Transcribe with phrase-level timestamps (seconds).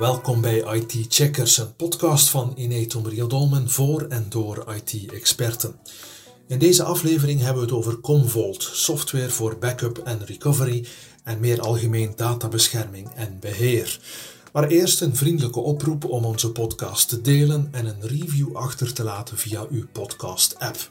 [0.00, 5.80] Welkom bij IT Checkers, een podcast van Inetum Dolmen voor en door IT-experten.
[6.46, 10.86] In deze aflevering hebben we het over Commvault, software voor backup en recovery
[11.24, 14.00] en meer algemeen databescherming en beheer.
[14.52, 19.02] Maar eerst een vriendelijke oproep om onze podcast te delen en een review achter te
[19.02, 20.88] laten via uw podcast-app.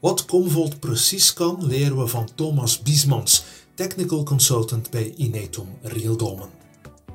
[0.00, 3.44] Wat Commvault precies kan, leren we van Thomas Biesmans,
[3.74, 6.61] technical consultant bij Inetum Rieldomen.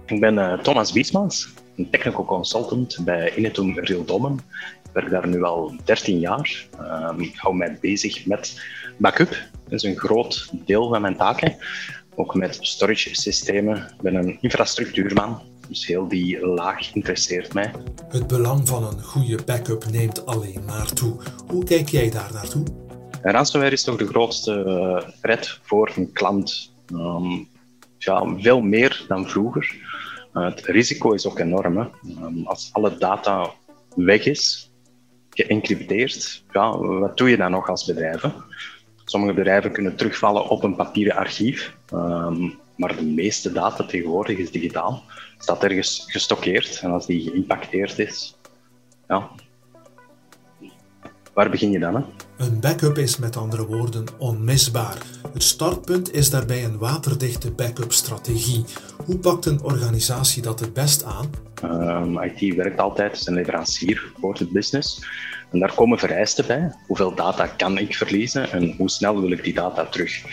[0.08, 4.40] Ik ben uh, Thomas Biesmans, een technical consultant bij Inetum Rieldomen.
[4.84, 6.68] Ik werk daar nu al 13 jaar.
[6.82, 8.62] Um, ik hou mij bezig met
[8.98, 9.30] backup.
[9.64, 11.56] Dat is een groot deel van mijn taken.
[12.16, 13.78] Ook met storage systemen.
[13.78, 17.72] Ik ben een infrastructuurman, dus heel die laag interesseert mij.
[18.10, 21.16] Het belang van een goede backup neemt alleen maar toe.
[21.48, 22.64] Hoe kijk jij daar naartoe?
[23.22, 26.74] Ransomware is toch de grootste uh, threat voor een klant.
[26.94, 27.48] Um,
[27.98, 29.76] ja, veel meer dan vroeger.
[30.44, 31.78] Het risico is ook enorm.
[31.78, 31.86] Hè.
[32.26, 33.52] Um, als alle data
[33.96, 34.72] weg is,
[35.30, 38.26] geëncrypteerd, ja, wat doe je dan nog als bedrijf?
[39.06, 44.52] Sommige bedrijven kunnen terugvallen op een papieren archief, um, maar de meeste data tegenwoordig is
[44.52, 45.04] digitaal.
[45.38, 48.38] Staat ergens gestockeerd en als die geïmpacteerd is,
[49.08, 49.30] ja,
[51.34, 51.96] waar begin je dan?
[51.96, 52.02] Hè?
[52.38, 54.98] Een backup is met andere woorden onmisbaar.
[55.34, 58.66] Het startpunt is daarbij een waterdichte backup-strategie.
[59.06, 61.30] Hoe pakt een organisatie dat het best aan?
[61.64, 65.06] Um, IT werkt altijd als een leverancier voor het business.
[65.52, 66.72] En daar komen vereisten bij.
[66.88, 70.24] Hoeveel data kan ik verliezen en hoe snel wil ik die data terug?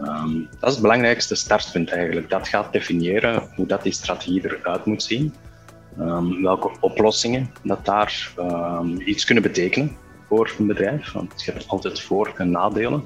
[0.00, 2.30] Um, dat is het belangrijkste startpunt eigenlijk.
[2.30, 5.34] Dat gaat definiëren hoe dat die strategie eruit moet zien.
[6.00, 8.32] Um, welke oplossingen dat daar
[9.04, 9.96] iets kunnen betekenen
[10.28, 13.04] voor een bedrijf, want je hebt altijd voor- en nadelen.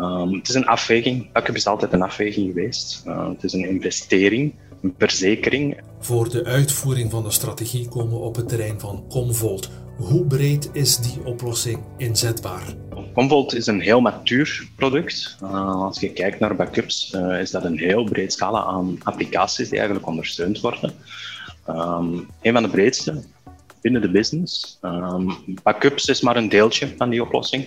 [0.00, 1.32] Um, het is een afweging.
[1.32, 3.02] Backup is altijd een afweging geweest.
[3.06, 5.80] Uh, het is een investering, een verzekering.
[5.98, 9.70] Voor de uitvoering van de strategie komen we op het terrein van Comvolt.
[9.96, 12.62] Hoe breed is die oplossing inzetbaar?
[13.14, 15.36] Comvolt is een heel matuur product.
[15.42, 19.68] Uh, als je kijkt naar backups, uh, is dat een heel breed scala aan applicaties
[19.68, 20.92] die eigenlijk ondersteund worden.
[21.68, 23.22] Um, een van de breedste
[23.82, 24.78] binnen de business.
[24.82, 27.64] Um, backups is maar een deeltje van die oplossing.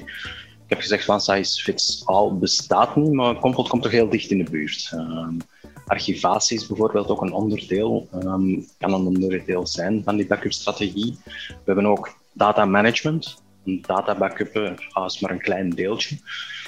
[0.65, 4.31] Ik heb gezegd, one size fits all bestaat niet, maar Comfort komt toch heel dicht
[4.31, 4.91] in de buurt.
[4.93, 5.37] Um,
[5.85, 11.17] archivatie is bijvoorbeeld ook een onderdeel, um, kan een onderdeel zijn van die backup-strategie.
[11.25, 13.43] We hebben ook data management.
[13.65, 16.17] Een data backup is maar een klein deeltje.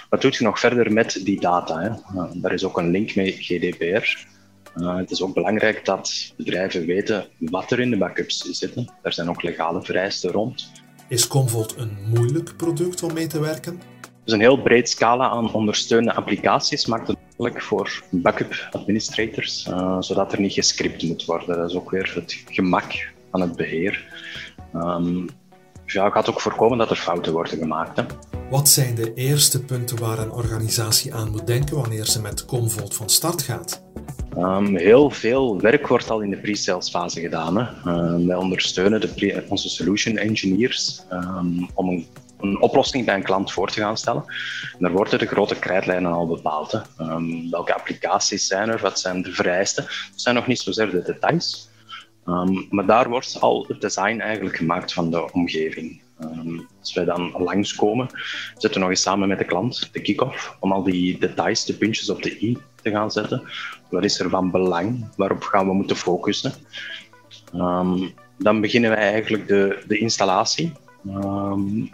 [0.10, 1.80] Wat doet je nog verder met die data?
[1.80, 1.90] Hè?
[1.90, 4.28] Uh, daar is ook een link met GDPR.
[4.82, 8.88] Uh, het is ook belangrijk dat bedrijven weten wat er in de backups zitten.
[9.02, 10.72] Er zijn ook legale vereisten rond.
[11.08, 13.82] Is Comvault een moeilijk product om mee te werken?
[14.24, 20.02] Dus een heel breed scala aan ondersteunende applicaties maakt het mogelijk voor backup administrators, uh,
[20.02, 21.58] zodat er niet gescript moet worden.
[21.58, 24.06] Dat is ook weer het gemak van het beheer.
[24.76, 25.26] Um,
[25.86, 27.98] ja, gaat ook voorkomen dat er fouten worden gemaakt.
[27.98, 28.04] Hè.
[28.50, 32.96] Wat zijn de eerste punten waar een organisatie aan moet denken wanneer ze met Comvault
[32.96, 33.84] van start gaat?
[34.38, 37.58] Um, heel veel werk wordt al in de pre-sales fase gedaan.
[37.58, 37.92] Hè.
[37.92, 42.06] Um, wij ondersteunen de onze solution engineers um, om
[42.40, 44.24] een, oplossing bij een klant voor te gaan stellen.
[44.74, 46.72] En daar worden de grote krijtlijnen al bepaald.
[46.72, 46.80] Hè.
[47.50, 49.84] welke applicaties zijn er, wat zijn de vereisten.
[49.84, 51.70] Dat zijn nog niet zozeer de details.
[52.70, 56.02] maar daar wordt al het design eigenlijk gemaakt van de omgeving.
[56.22, 58.10] Um, als wij dan langskomen,
[58.52, 61.74] zetten we nog eens samen met de klant de kick-off om al die details, de
[61.74, 63.42] puntjes op de i te gaan zetten.
[63.90, 65.10] Wat is er van belang?
[65.16, 66.54] Waarop gaan we moeten focussen?
[67.56, 70.72] Um, dan beginnen wij eigenlijk de, de installatie.
[71.08, 71.90] Um,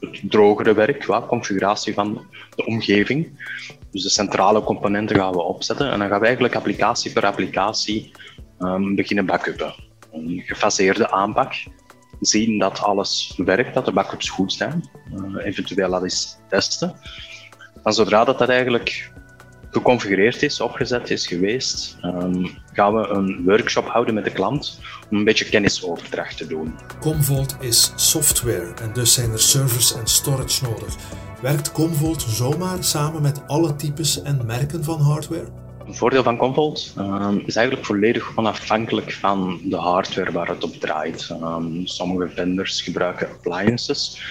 [0.00, 3.40] het drogere werk, wat, configuratie van de omgeving.
[3.90, 8.12] Dus de centrale componenten gaan we opzetten en dan gaan we eigenlijk applicatie per applicatie
[8.58, 9.74] um, beginnen backuppen.
[10.12, 11.54] Een gefaseerde aanpak.
[12.22, 14.88] Zien dat alles werkt, dat de backups goed zijn.
[15.14, 16.94] Uh, eventueel dat eens testen.
[17.82, 19.12] En zodra dat, dat eigenlijk
[19.70, 24.80] geconfigureerd is, opgezet is geweest, um, gaan we een workshop houden met de klant
[25.10, 26.74] om een beetje kennisoverdracht te doen.
[27.00, 30.96] Commvault is software en dus zijn er servers en storage nodig.
[31.40, 35.61] Werkt Commvault zomaar samen met alle types en merken van hardware?
[35.86, 40.72] Een voordeel van Commvault um, is eigenlijk volledig onafhankelijk van de hardware waar het op
[40.74, 41.28] draait.
[41.42, 44.22] Um, sommige vendors gebruiken appliances,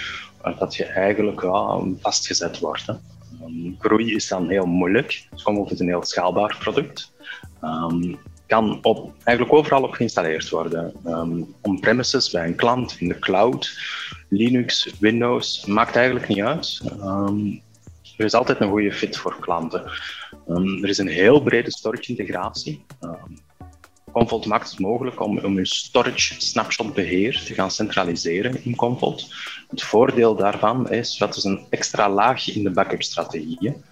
[0.59, 1.41] dat je eigenlijk
[1.99, 2.87] vastgezet wordt.
[3.41, 5.27] Um, groei is dan heel moeilijk.
[5.31, 7.11] Dus Commvault is een heel schaalbaar product.
[8.45, 10.93] Kan op, eigenlijk overal op geïnstalleerd worden.
[11.61, 13.79] On-premises, bij een klant, in de cloud,
[14.29, 16.81] Linux, Windows, maakt eigenlijk niet uit.
[18.21, 19.91] Um, er is altijd een goede fit voor klanten.
[20.47, 22.85] Um, er is een heel brede storage integratie.
[24.11, 29.33] Commvault maakt het mogelijk om, om je storage snapshot beheer te gaan centraliseren in Commvault.
[29.69, 33.83] Het voordeel daarvan is dat is een extra laagje in de backup strategieën.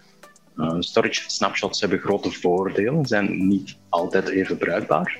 [0.55, 5.19] Uh, storage snapshots hebben grote voordelen, zijn niet altijd even bruikbaar.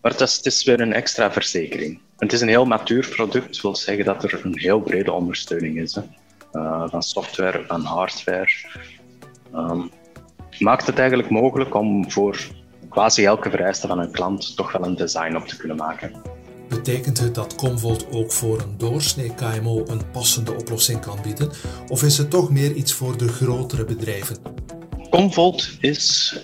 [0.00, 2.00] Maar het is, het is weer een extra verzekering.
[2.16, 5.98] Het is een heel matuur product, wil zeggen dat er een heel brede ondersteuning is.
[6.52, 8.50] Uh, van software, van hardware.
[9.54, 9.90] Um,
[10.58, 12.38] maakt het eigenlijk mogelijk om voor
[12.88, 16.12] quasi elke vereiste van een klant toch wel een design op te kunnen maken.
[16.68, 21.50] Betekent het dat Commvault ook voor een doorsnee KMO een passende oplossing kan bieden,
[21.88, 24.36] of is het toch meer iets voor de grotere bedrijven?
[25.10, 26.36] Commvault is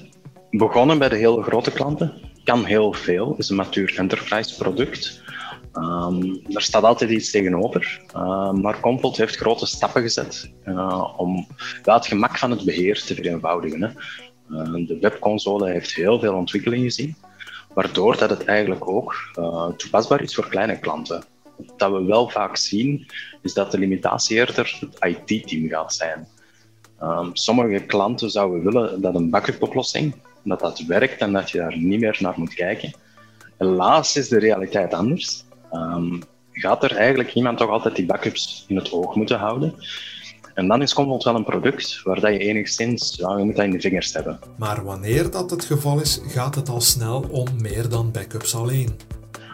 [0.51, 2.13] begonnen bij de hele grote klanten,
[2.45, 5.23] kan heel veel, is een matuur enterprise product.
[5.75, 11.47] Um, er staat altijd iets tegenover, uh, maar Commvault heeft grote stappen gezet uh, om
[11.83, 13.83] het gemak van het beheer te vereenvoudigen.
[13.83, 13.89] Hè.
[14.51, 17.17] Uh, de webconsole heeft heel veel ontwikkeling gezien,
[17.75, 19.15] waardoor dat het eigenlijk ook
[19.77, 21.25] toepasbaar is voor kleine klanten.
[21.77, 23.07] Wat we wel vaak zien,
[23.43, 26.29] is dat de limitatie eerder het IT-team gaat zijn.
[27.33, 32.01] Sommige klanten zouden willen dat een backup-oplossing dat dat werkt en dat je daar niet
[32.01, 32.93] meer naar moet kijken.
[33.59, 35.45] Helaas is de realiteit anders.
[35.75, 36.23] Um,
[36.53, 39.75] gaat er eigenlijk iemand toch altijd die backups in het oog moeten houden.
[40.55, 43.65] En dan is Commvault wel een product waar dat je enigszins, ja, je moet dat
[43.65, 44.39] in de vingers hebben.
[44.57, 48.99] Maar wanneer dat het geval is, gaat het al snel om meer dan backups alleen.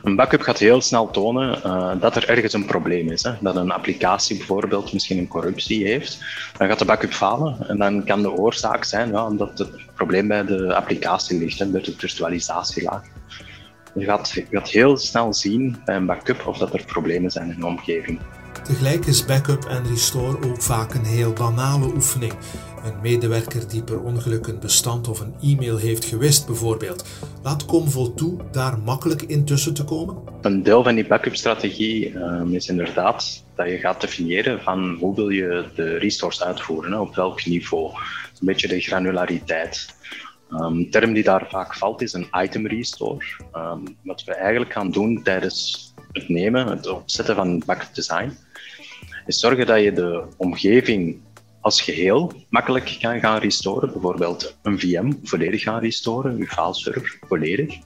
[0.03, 3.23] Een backup gaat heel snel tonen uh, dat er ergens een probleem is.
[3.23, 3.33] Hè.
[3.41, 6.19] Dat een applicatie bijvoorbeeld misschien een corruptie heeft.
[6.57, 10.29] Dan gaat de backup falen en dan kan de oorzaak zijn ja, dat het probleem
[10.29, 13.03] bij de applicatie ligt, hè, bij de virtualisatielaag.
[13.95, 17.51] Je gaat, je gaat heel snel zien bij een backup of dat er problemen zijn
[17.51, 18.21] in de omgeving.
[18.63, 22.33] Tegelijk is backup en restore ook vaak een heel banale oefening.
[22.85, 27.05] Een medewerker die per ongeluk een bestand of een e-mail heeft gewist bijvoorbeeld.
[27.43, 30.17] Laat Commvault toe daar makkelijk in tussen te komen?
[30.41, 35.29] Een deel van die backup-strategie um, is inderdaad dat je gaat definiëren van hoe wil
[35.29, 37.93] je de restores uitvoeren, hè, op welk niveau.
[38.41, 39.95] Een beetje de granulariteit.
[40.51, 43.25] Een term die daar vaak valt is een item restore.
[43.57, 48.37] Um, wat we eigenlijk gaan doen tijdens het nemen, het opzetten van backup design,
[49.27, 51.21] is zorgen dat je de omgeving
[51.61, 53.93] als geheel makkelijk kan gaan restoren.
[53.93, 57.79] Bijvoorbeeld een VM volledig gaan restoren, je fileserver volledig.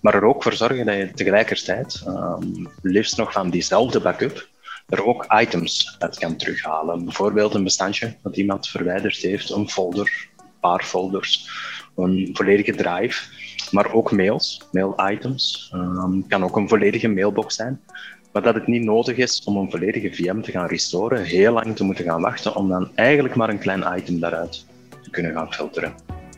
[0.00, 4.48] Maar er ook voor zorgen dat je tegelijkertijd, um, liefst nog van diezelfde backup,
[4.88, 7.04] er ook items uit kan terughalen.
[7.04, 11.50] Bijvoorbeeld een bestandje dat iemand verwijderd heeft, een folder, een paar folders,
[11.98, 13.22] een volledige drive,
[13.70, 15.72] maar ook mails, mail-items.
[15.74, 17.80] Um, kan ook een volledige mailbox zijn.
[18.32, 21.76] Maar dat het niet nodig is om een volledige VM te gaan restoren, heel lang
[21.76, 24.66] te moeten gaan wachten, om dan eigenlijk maar een klein item daaruit
[25.02, 25.94] te kunnen gaan filteren.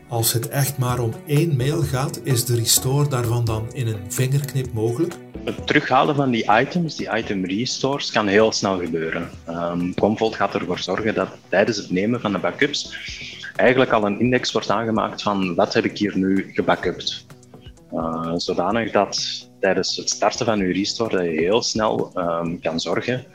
[0.07, 4.11] Als het echt maar om één mail gaat, is de restore daarvan dan in een
[4.11, 5.13] vingerknip mogelijk?
[5.43, 9.29] Het terughalen van die items, die item restores, kan heel snel gebeuren.
[9.49, 12.95] Um, gaat ervoor zorgen dat tijdens het nemen van de backups
[13.55, 17.25] eigenlijk al een index wordt aangemaakt van wat heb ik hier nu gebackupt.
[17.93, 22.79] Uh, zodanig dat tijdens het starten van je restore dat je heel snel um, kan
[22.79, 23.25] zorgen,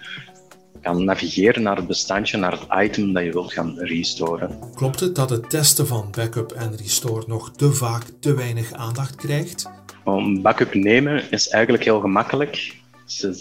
[0.83, 4.59] kan navigeren naar het bestandje, naar het item dat je wilt gaan restoren.
[4.75, 9.15] Klopt het dat het testen van backup en restore nog te vaak te weinig aandacht
[9.15, 9.71] krijgt?
[10.05, 12.76] Om backup nemen is eigenlijk heel gemakkelijk.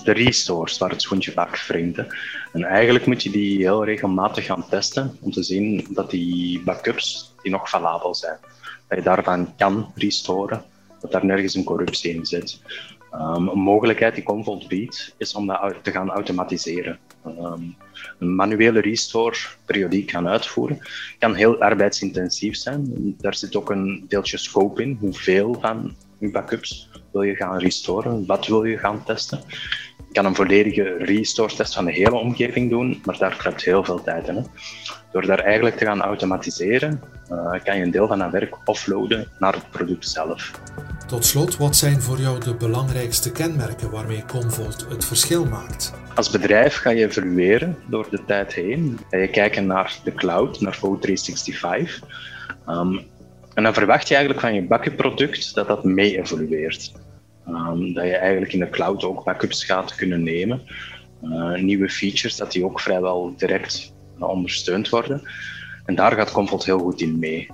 [0.04, 1.98] De restores waar het schoentje vaak wringt.
[2.54, 7.34] En eigenlijk moet je die heel regelmatig gaan testen om te zien dat die backups
[7.42, 8.38] die nog valabel zijn.
[8.88, 10.64] Dat je daarvan kan restoren
[11.00, 12.60] dat daar nergens een corruptie in zit.
[13.14, 17.00] Um, een mogelijkheid die Commvault biedt, is om dat te gaan automatiseren.
[17.26, 17.76] Um,
[18.20, 20.80] een manuele restore periodiek gaan uitvoeren
[21.20, 23.16] kan heel arbeidsintensief zijn.
[23.18, 24.98] Daar zit ook een deeltje scope in.
[25.00, 28.26] Hoeveel van backups wil je gaan restoren?
[28.26, 29.40] Wat wil je gaan testen?
[29.98, 34.04] Je kan een volledige restore-test van de hele omgeving doen, maar daar kruipt heel veel
[34.04, 34.36] tijd in.
[34.36, 34.42] Hè?
[35.12, 39.28] Door daar eigenlijk te gaan automatiseren, uh, kan je een deel van dat werk offloaden
[39.40, 40.52] naar het product zelf.
[41.08, 45.94] Tot slot, wat zijn voor jou de belangrijkste kenmerken waarmee Commvault het verschil maakt?
[46.16, 49.00] Als bedrijf ga je evolueren door de tijd heen.
[49.10, 52.04] Ga je kijken naar de cloud, naar O365.
[52.70, 53.06] Um,
[53.56, 56.92] en dan verwacht je eigenlijk van je backup product dat dat mee evolueert.
[57.48, 60.62] Um, dat je eigenlijk in de cloud ook backups gaat kunnen nemen.
[61.24, 65.22] Uh, nieuwe features, dat die ook vrijwel direct ondersteund worden.
[65.86, 67.50] En daar gaat Comfort heel goed in mee.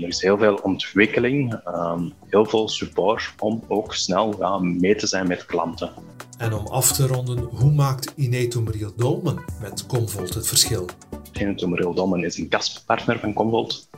[0.00, 5.06] Er is heel veel ontwikkeling, um, heel veel support om ook snel ja, mee te
[5.06, 5.90] zijn met klanten.
[6.38, 10.86] En om af te ronden, hoe maakt Inetum Real Dolmen met Comvolt het verschil?
[11.32, 13.88] Inetum Real Dolmen is een kastpartner van Comvolt.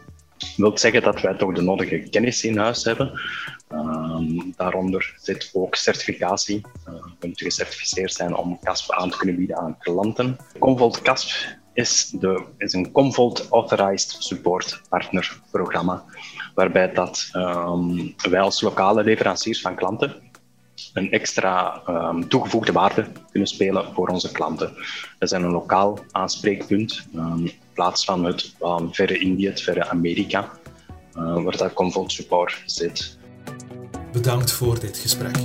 [0.56, 3.20] Wil zeggen dat wij toch de nodige kennis in huis hebben.
[3.68, 6.60] Ehm, daaronder zit ook certificatie.
[6.88, 10.36] Uh, we moeten gecertificeerd zijn om CASP aan te kunnen bieden aan klanten.
[10.58, 16.04] Convolt CASP is, de, is een Convolt Authorized Support Partner programma,
[16.54, 20.26] waarbij dat, um, wij als lokale leveranciers van klanten
[20.92, 24.74] een extra um, toegevoegde waarde kunnen spelen voor onze klanten.
[25.18, 27.06] We zijn een lokaal aanspreekpunt
[27.78, 30.50] plaats van het um, verre Indië, het verre Amerika,
[31.16, 33.18] uh, waar dat Convolt Support zit.
[34.12, 35.36] Bedankt voor dit gesprek.